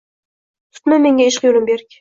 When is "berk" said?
1.73-1.89